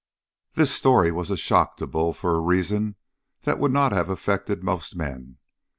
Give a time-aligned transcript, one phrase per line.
[0.55, 2.95] This story was a shock to Bull for a reason
[3.43, 5.37] that would not have affected most men.